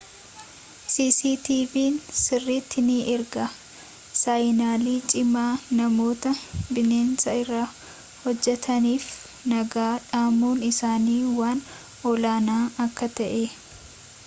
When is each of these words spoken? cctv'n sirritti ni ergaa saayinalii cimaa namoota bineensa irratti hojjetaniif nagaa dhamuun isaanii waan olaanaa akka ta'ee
cctv'n 0.93 1.93
sirritti 2.21 2.79
ni 2.87 2.97
ergaa 3.15 3.51
saayinalii 4.21 5.01
cimaa 5.11 5.51
namoota 5.79 6.31
bineensa 6.73 7.35
irratti 7.41 7.77
hojjetaniif 8.23 9.05
nagaa 9.53 9.91
dhamuun 10.07 10.63
isaanii 10.71 11.19
waan 11.41 11.61
olaanaa 12.13 12.61
akka 12.87 13.11
ta'ee 13.21 13.47